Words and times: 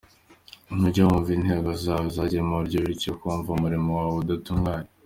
Ntujya 0.75 1.01
wumva 1.07 1.29
Intego 1.37 1.69
zawe 1.83 2.07
zagiye 2.15 2.41
mu 2.47 2.53
buryo 2.59 2.77
byityo 2.85 3.09
ukumva 3.13 3.47
umurimo 3.51 3.89
wawe 3.97 4.15
udatunganye. 4.23 4.89